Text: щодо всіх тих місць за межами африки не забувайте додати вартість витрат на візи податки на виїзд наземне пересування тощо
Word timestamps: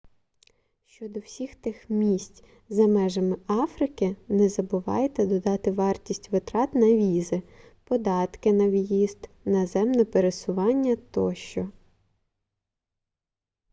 щодо 0.85 1.19
всіх 1.19 1.55
тих 1.55 1.89
місць 1.89 2.43
за 2.69 2.87
межами 2.87 3.37
африки 3.47 4.15
не 4.27 4.49
забувайте 4.49 5.25
додати 5.25 5.71
вартість 5.71 6.31
витрат 6.31 6.73
на 6.75 6.85
візи 6.87 7.41
податки 7.83 8.53
на 8.53 8.67
виїзд 8.69 9.29
наземне 9.45 10.05
пересування 10.05 10.95
тощо 10.95 11.69